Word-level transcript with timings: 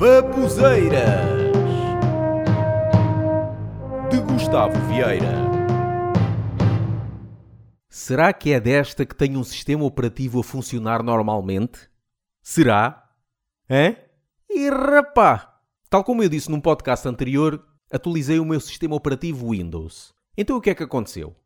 Babuzeiras 0.00 1.28
de 4.10 4.18
Gustavo 4.22 4.72
Vieira. 4.88 5.34
Será 7.86 8.32
que 8.32 8.50
é 8.54 8.58
desta 8.58 9.04
que 9.04 9.14
tem 9.14 9.36
um 9.36 9.44
sistema 9.44 9.84
operativo 9.84 10.40
a 10.40 10.42
funcionar 10.42 11.02
normalmente? 11.02 11.80
Será? 12.42 13.10
Hã? 13.68 13.94
E 14.48 14.70
rapá! 14.70 15.60
Tal 15.90 16.02
como 16.02 16.22
eu 16.22 16.30
disse 16.30 16.50
num 16.50 16.62
podcast 16.62 17.06
anterior, 17.06 17.62
atualizei 17.92 18.40
o 18.40 18.44
meu 18.46 18.58
sistema 18.58 18.96
operativo 18.96 19.50
Windows. 19.50 20.14
Então 20.34 20.56
o 20.56 20.62
que 20.62 20.70
é 20.70 20.74
que 20.74 20.82
aconteceu? 20.82 21.36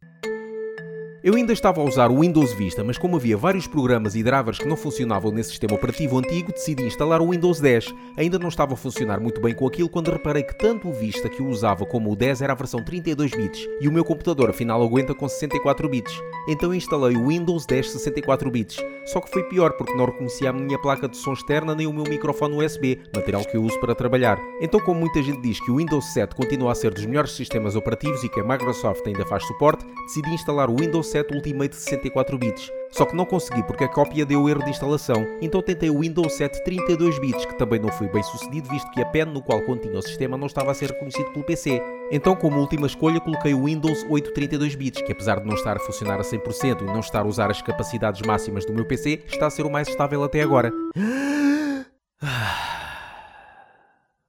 Eu 1.24 1.36
ainda 1.36 1.54
estava 1.54 1.80
a 1.80 1.84
usar 1.84 2.10
o 2.10 2.20
Windows 2.20 2.52
Vista, 2.52 2.84
mas 2.84 2.98
como 2.98 3.16
havia 3.16 3.34
vários 3.34 3.66
programas 3.66 4.14
e 4.14 4.22
drivers 4.22 4.58
que 4.58 4.68
não 4.68 4.76
funcionavam 4.76 5.32
nesse 5.32 5.48
sistema 5.48 5.74
operativo 5.74 6.18
antigo, 6.18 6.52
decidi 6.52 6.84
instalar 6.84 7.22
o 7.22 7.30
Windows 7.30 7.60
10. 7.60 7.94
Ainda 8.14 8.38
não 8.38 8.50
estava 8.50 8.74
a 8.74 8.76
funcionar 8.76 9.18
muito 9.20 9.40
bem 9.40 9.54
com 9.54 9.66
aquilo 9.66 9.88
quando 9.88 10.10
reparei 10.10 10.42
que 10.42 10.54
tanto 10.54 10.86
o 10.86 10.92
Vista 10.92 11.30
que 11.30 11.40
eu 11.40 11.46
usava 11.46 11.86
como 11.86 12.12
o 12.12 12.14
10 12.14 12.42
era 12.42 12.52
a 12.52 12.56
versão 12.56 12.84
32 12.84 13.30
bits 13.30 13.66
e 13.80 13.88
o 13.88 13.92
meu 13.92 14.04
computador 14.04 14.50
afinal 14.50 14.82
aguenta 14.82 15.14
com 15.14 15.26
64 15.26 15.88
bits. 15.88 16.12
Então 16.46 16.74
instalei 16.74 17.16
o 17.16 17.28
Windows 17.28 17.64
10 17.64 17.92
64 17.92 18.50
bits. 18.50 18.84
Só 19.06 19.18
que 19.18 19.30
foi 19.30 19.44
pior 19.44 19.72
porque 19.78 19.94
não 19.94 20.04
reconhecia 20.04 20.50
a 20.50 20.52
minha 20.52 20.78
placa 20.78 21.08
de 21.08 21.16
som 21.16 21.32
externa 21.32 21.74
nem 21.74 21.86
o 21.86 21.92
meu 21.92 22.04
microfone 22.04 22.62
USB, 22.62 23.00
material 23.14 23.46
que 23.46 23.56
eu 23.56 23.62
uso 23.62 23.80
para 23.80 23.94
trabalhar. 23.94 24.38
Então, 24.60 24.78
como 24.78 25.00
muita 25.00 25.22
gente 25.22 25.40
diz 25.40 25.58
que 25.58 25.70
o 25.70 25.76
Windows 25.76 26.12
7 26.12 26.34
continua 26.34 26.72
a 26.72 26.74
ser 26.74 26.92
dos 26.92 27.06
melhores 27.06 27.32
sistemas 27.32 27.76
operativos 27.76 28.22
e 28.24 28.28
que 28.28 28.40
a 28.40 28.44
Microsoft 28.44 29.06
ainda 29.06 29.24
faz 29.24 29.46
suporte, 29.46 29.86
decidi 30.06 30.30
instalar 30.30 30.68
o 30.68 30.76
Windows 30.76 31.13
7 31.14 31.32
Ultimate 31.32 31.76
64 31.76 32.36
bits. 32.36 32.72
Só 32.90 33.06
que 33.06 33.14
não 33.14 33.24
consegui 33.24 33.62
porque 33.62 33.84
a 33.84 33.88
cópia 33.88 34.26
deu 34.26 34.48
erro 34.48 34.64
de 34.64 34.70
instalação, 34.70 35.24
então 35.40 35.62
tentei 35.62 35.88
o 35.88 36.00
Windows 36.00 36.32
7 36.32 36.64
32 36.64 37.20
bits, 37.20 37.46
que 37.46 37.56
também 37.56 37.78
não 37.78 37.88
foi 37.92 38.08
bem 38.08 38.20
sucedido 38.24 38.68
visto 38.68 38.90
que 38.90 39.00
a 39.00 39.06
pen 39.06 39.26
no 39.26 39.40
qual 39.40 39.62
continha 39.62 39.96
o 39.96 40.02
sistema 40.02 40.36
não 40.36 40.48
estava 40.48 40.72
a 40.72 40.74
ser 40.74 40.90
reconhecido 40.90 41.30
pelo 41.30 41.44
PC. 41.44 41.80
Então, 42.10 42.34
como 42.34 42.58
última 42.58 42.88
escolha, 42.88 43.20
coloquei 43.20 43.54
o 43.54 43.66
Windows 43.66 44.04
8 44.10 44.32
32 44.32 44.74
bits, 44.74 45.02
que 45.02 45.12
apesar 45.12 45.38
de 45.38 45.46
não 45.46 45.54
estar 45.54 45.76
a 45.76 45.80
funcionar 45.80 46.18
a 46.18 46.24
100% 46.24 46.82
e 46.82 46.84
não 46.84 46.98
estar 46.98 47.20
a 47.20 47.28
usar 47.28 47.48
as 47.48 47.62
capacidades 47.62 48.20
máximas 48.22 48.66
do 48.66 48.72
meu 48.72 48.84
PC, 48.84 49.22
está 49.28 49.46
a 49.46 49.50
ser 49.50 49.64
o 49.64 49.70
mais 49.70 49.86
estável 49.86 50.24
até 50.24 50.42
agora. 50.42 50.72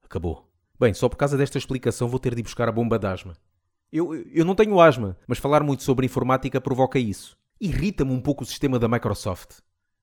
Acabou. 0.04 0.48
Bem, 0.80 0.94
só 0.94 1.10
por 1.10 1.16
causa 1.16 1.36
desta 1.36 1.58
explicação 1.58 2.08
vou 2.08 2.20
ter 2.20 2.36
de 2.36 2.44
buscar 2.44 2.70
a 2.70 2.72
bomba 2.72 3.00
de 3.00 3.08
asma. 3.08 3.34
Eu, 3.92 4.14
eu 4.32 4.44
não 4.44 4.56
tenho 4.56 4.80
asma, 4.80 5.18
mas 5.28 5.38
falar 5.38 5.64
muito 5.64 5.84
sobre 5.84 6.06
informática 6.06 6.60
provoca 6.60 7.00
isso. 7.00 7.38
Irrita-me 7.60 8.12
um 8.12 8.20
pouco 8.20 8.44
o 8.44 8.46
sistema 8.46 8.78
da 8.78 8.88
Microsoft. 8.88 9.60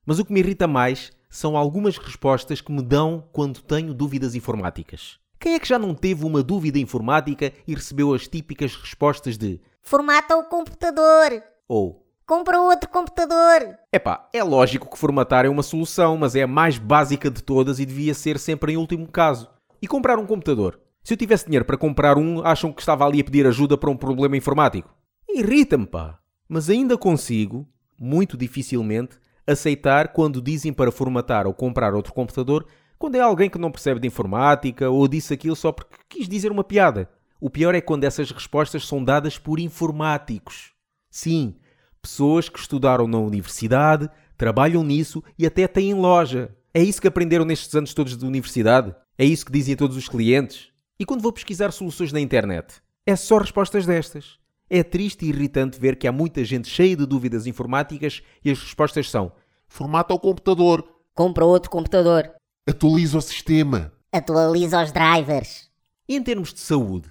Mas 0.07 0.19
o 0.19 0.25
que 0.25 0.33
me 0.33 0.41
irrita 0.41 0.67
mais 0.67 1.13
são 1.29 1.57
algumas 1.57 1.97
respostas 1.97 2.61
que 2.61 2.73
me 2.73 2.83
dão 2.83 3.29
quando 3.33 3.63
tenho 3.63 3.95
dúvidas 3.95 4.35
informáticas. 4.35 5.19
Quem 5.39 5.55
é 5.55 5.59
que 5.59 5.69
já 5.69 5.79
não 5.79 5.95
teve 5.95 6.25
uma 6.25 6.43
dúvida 6.43 6.79
informática 6.79 7.53
e 7.67 7.75
recebeu 7.75 8.15
as 8.15 8.29
típicas 8.29 8.77
respostas 8.77 9.37
de 9.37 9.61
Formata 9.83 10.37
o 10.37 10.45
computador. 10.45 11.43
ou 11.67 12.03
Compra 12.25 12.61
outro 12.61 12.89
computador. 12.89 13.79
Epá, 13.93 14.29
é 14.33 14.43
lógico 14.43 14.89
que 14.89 14.97
formatar 14.97 15.45
é 15.45 15.49
uma 15.49 15.63
solução, 15.63 16.17
mas 16.17 16.37
é 16.37 16.43
a 16.43 16.47
mais 16.47 16.79
básica 16.79 17.31
de 17.31 17.43
todas 17.43 17.81
e 17.81 17.85
devia 17.85 18.15
ser 18.15 18.39
sempre 18.39 18.73
em 18.73 18.77
último 18.77 19.09
caso. 19.09 19.51
E 19.83 19.89
comprar 19.89 20.19
um 20.19 20.27
computador? 20.27 20.81
Se 21.05 21.15
eu 21.15 21.17
tivesse 21.17 21.47
dinheiro 21.47 21.65
para 21.65 21.77
comprar 21.77 22.17
um, 22.17 22.45
acham 22.45 22.73
que 22.73 22.81
estava 22.81 23.05
ali 23.05 23.21
a 23.21 23.25
pedir 23.25 23.45
ajuda 23.45 23.77
para 23.77 23.91
um 23.91 23.97
problema 23.97 24.37
informático? 24.37 24.95
Irrita-me, 25.29 25.87
pá. 25.87 26.21
Mas 26.49 26.71
ainda 26.71 26.97
consigo, 26.97 27.67
muito 27.99 28.37
dificilmente, 28.37 29.17
aceitar 29.45 30.13
quando 30.13 30.41
dizem 30.41 30.73
para 30.73 30.93
formatar 30.93 31.47
ou 31.47 31.53
comprar 31.53 31.95
outro 31.95 32.13
computador 32.13 32.67
quando 32.99 33.17
é 33.17 33.21
alguém 33.21 33.51
que 33.51 33.59
não 33.59 33.73
percebe 33.73 33.99
de 33.99 34.07
informática 34.07 34.89
ou 34.89 35.09
disse 35.09 35.35
aquilo 35.35 35.57
só 35.57 35.73
porque 35.73 35.97
quis 36.09 36.29
dizer 36.29 36.53
uma 36.53 36.63
piada. 36.63 37.11
O 37.41 37.51
pior 37.51 37.75
é 37.75 37.81
quando 37.81 38.05
essas 38.05 38.31
respostas 38.31 38.87
são 38.87 39.03
dadas 39.03 39.37
por 39.37 39.59
informáticos. 39.59 40.71
Sim, 41.11 41.57
pessoas 42.01 42.49
que 42.49 42.61
estudaram 42.61 43.09
na 43.09 43.19
universidade, 43.19 44.09
trabalham 44.37 44.85
nisso 44.85 45.21
e 45.37 45.45
até 45.45 45.67
têm 45.67 45.95
loja. 45.95 46.55
É 46.73 46.81
isso 46.81 47.01
que 47.01 47.09
aprenderam 47.09 47.45
nestes 47.45 47.75
anos 47.75 47.93
todos 47.93 48.17
de 48.17 48.25
universidade? 48.25 48.95
É 49.19 49.25
isso 49.25 49.45
que 49.45 49.51
dizem 49.53 49.75
a 49.75 49.77
todos 49.77 49.97
os 49.97 50.09
clientes? 50.09 50.72
E 51.03 51.05
quando 51.05 51.21
vou 51.21 51.33
pesquisar 51.33 51.73
soluções 51.73 52.13
na 52.13 52.21
internet? 52.21 52.75
É 53.05 53.17
só 53.17 53.39
respostas 53.39 53.85
destas. 53.85 54.39
É 54.71 54.85
triste 54.85 55.27
e 55.27 55.31
irritante 55.31 55.81
ver 55.81 55.97
que 55.97 56.07
há 56.07 56.13
muita 56.13 56.45
gente 56.45 56.69
cheia 56.69 56.97
de 56.97 57.05
dúvidas 57.05 57.45
informáticas 57.45 58.23
e 58.45 58.53
as 58.53 58.61
respostas 58.61 59.11
são 59.11 59.33
Formata 59.67 60.15
o 60.15 60.19
computador. 60.21 60.89
Compra 61.13 61.45
outro 61.45 61.73
computador. 61.73 62.31
Atualiza 62.65 63.19
o 63.19 63.21
sistema. 63.21 63.93
Atualiza 64.13 64.81
os 64.81 64.93
drivers. 64.93 65.69
E 66.09 66.15
em 66.15 66.23
termos 66.23 66.55
de 66.55 66.61
saúde? 66.61 67.09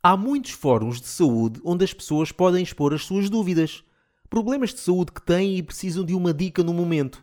Há 0.00 0.16
muitos 0.16 0.52
fóruns 0.52 1.00
de 1.00 1.08
saúde 1.08 1.60
onde 1.64 1.84
as 1.84 1.92
pessoas 1.92 2.30
podem 2.30 2.62
expor 2.62 2.94
as 2.94 3.04
suas 3.04 3.28
dúvidas, 3.28 3.82
problemas 4.30 4.72
de 4.72 4.78
saúde 4.78 5.10
que 5.10 5.20
têm 5.20 5.56
e 5.56 5.62
precisam 5.64 6.04
de 6.04 6.14
uma 6.14 6.32
dica 6.32 6.62
no 6.62 6.72
momento. 6.72 7.20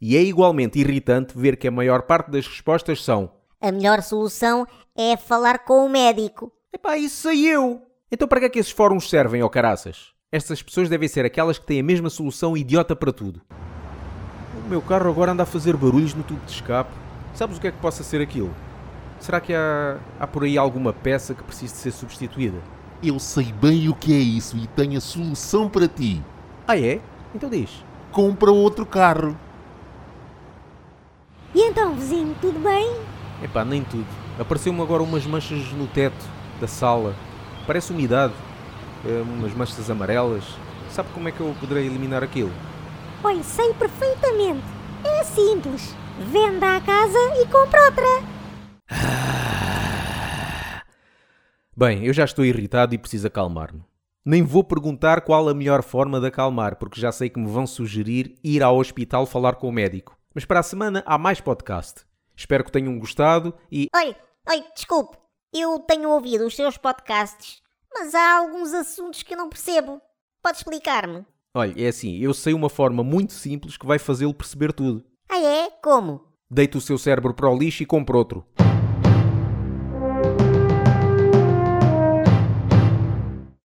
E 0.00 0.16
é 0.16 0.22
igualmente 0.22 0.78
irritante 0.78 1.36
ver 1.36 1.56
que 1.56 1.66
a 1.66 1.72
maior 1.72 2.02
parte 2.02 2.30
das 2.30 2.46
respostas 2.46 3.02
são 3.02 3.36
A 3.60 3.72
melhor 3.72 4.02
solução 4.02 4.64
é 4.96 5.16
falar 5.16 5.64
com 5.64 5.84
o 5.84 5.88
médico. 5.88 6.52
Epá, 6.72 6.96
isso 6.96 7.22
sei 7.22 7.44
eu! 7.44 7.82
Então 8.10 8.28
para 8.28 8.38
que 8.38 8.46
é 8.46 8.48
que 8.48 8.58
esses 8.60 8.70
fóruns 8.70 9.10
servem, 9.10 9.42
ó 9.42 9.48
caraças? 9.48 10.12
Estas 10.30 10.62
pessoas 10.62 10.88
devem 10.88 11.08
ser 11.08 11.24
aquelas 11.24 11.58
que 11.58 11.66
têm 11.66 11.80
a 11.80 11.82
mesma 11.82 12.08
solução 12.08 12.56
idiota 12.56 12.94
para 12.94 13.12
tudo. 13.12 13.42
O 14.64 14.68
meu 14.68 14.80
carro 14.80 15.10
agora 15.10 15.32
anda 15.32 15.42
a 15.42 15.46
fazer 15.46 15.76
barulhos 15.76 16.14
no 16.14 16.22
tubo 16.22 16.44
de 16.46 16.52
escape. 16.52 16.92
Sabes 17.34 17.56
o 17.56 17.60
que 17.60 17.66
é 17.66 17.72
que 17.72 17.78
possa 17.78 18.04
ser 18.04 18.20
aquilo? 18.20 18.54
Será 19.18 19.40
que 19.40 19.52
há, 19.52 19.98
há 20.20 20.26
por 20.28 20.44
aí 20.44 20.56
alguma 20.56 20.92
peça 20.92 21.34
que 21.34 21.42
precise 21.42 21.74
de 21.74 21.80
ser 21.80 21.90
substituída? 21.90 22.58
Eu 23.02 23.18
sei 23.18 23.52
bem 23.52 23.88
o 23.88 23.94
que 23.94 24.12
é 24.12 24.18
isso 24.18 24.56
e 24.56 24.68
tenho 24.68 24.98
a 24.98 25.00
solução 25.00 25.68
para 25.68 25.88
ti. 25.88 26.22
Ah 26.64 26.78
é? 26.78 27.00
Então 27.34 27.50
diz. 27.50 27.84
Compra 28.12 28.52
outro 28.52 28.86
carro. 28.86 29.36
E 31.52 31.60
então, 31.60 31.96
vizinho, 31.96 32.36
tudo 32.40 32.60
bem? 32.60 33.17
Epá, 33.42 33.64
nem 33.64 33.84
tudo. 33.84 34.06
Apareceu-me 34.38 34.80
agora 34.82 35.02
umas 35.02 35.24
manchas 35.26 35.72
no 35.72 35.86
teto 35.86 36.24
da 36.60 36.66
sala. 36.66 37.14
Parece 37.66 37.92
umidade. 37.92 38.34
Eh, 39.04 39.22
umas 39.22 39.54
manchas 39.54 39.88
amarelas. 39.90 40.44
Sabe 40.90 41.08
como 41.12 41.28
é 41.28 41.32
que 41.32 41.40
eu 41.40 41.54
poderei 41.60 41.86
eliminar 41.86 42.22
aquilo? 42.24 42.52
Olha, 43.22 43.42
sei 43.42 43.72
perfeitamente. 43.74 44.64
É 45.04 45.22
simples. 45.22 45.94
Venda 46.18 46.76
a 46.76 46.80
casa 46.80 47.18
e 47.40 47.46
compra 47.46 47.84
outra. 47.84 48.04
Bem, 51.76 52.04
eu 52.04 52.12
já 52.12 52.24
estou 52.24 52.44
irritado 52.44 52.94
e 52.94 52.98
preciso 52.98 53.28
acalmar-me. 53.28 53.84
Nem 54.24 54.42
vou 54.42 54.64
perguntar 54.64 55.20
qual 55.20 55.48
a 55.48 55.54
melhor 55.54 55.82
forma 55.82 56.20
de 56.20 56.26
acalmar, 56.26 56.76
porque 56.76 57.00
já 57.00 57.12
sei 57.12 57.30
que 57.30 57.38
me 57.38 57.48
vão 57.48 57.66
sugerir 57.66 58.34
ir 58.42 58.62
ao 58.62 58.76
hospital 58.78 59.24
falar 59.26 59.54
com 59.54 59.68
o 59.68 59.72
médico. 59.72 60.18
Mas 60.34 60.44
para 60.44 60.60
a 60.60 60.62
semana 60.62 61.02
há 61.06 61.16
mais 61.16 61.40
podcast. 61.40 62.07
Espero 62.38 62.62
que 62.62 62.70
tenham 62.70 62.96
gostado 63.00 63.52
e. 63.70 63.88
Oi, 63.92 64.14
oi, 64.48 64.64
desculpe. 64.72 65.18
Eu 65.52 65.80
tenho 65.80 66.08
ouvido 66.10 66.46
os 66.46 66.54
seus 66.54 66.76
podcasts, 66.76 67.60
mas 67.92 68.14
há 68.14 68.38
alguns 68.38 68.72
assuntos 68.72 69.24
que 69.24 69.34
eu 69.34 69.38
não 69.38 69.48
percebo. 69.48 70.00
Pode 70.40 70.58
explicar-me? 70.58 71.26
Olha, 71.52 71.74
é 71.76 71.88
assim, 71.88 72.16
eu 72.18 72.32
sei 72.32 72.54
uma 72.54 72.70
forma 72.70 73.02
muito 73.02 73.32
simples 73.32 73.76
que 73.76 73.86
vai 73.86 73.98
fazê-lo 73.98 74.32
perceber 74.32 74.72
tudo. 74.72 75.04
Ah 75.28 75.40
é? 75.40 75.70
Como? 75.82 76.20
Deita 76.48 76.78
o 76.78 76.80
seu 76.80 76.96
cérebro 76.96 77.34
para 77.34 77.50
o 77.50 77.58
lixo 77.58 77.82
e 77.82 77.86
compra 77.86 78.16
outro. 78.16 78.46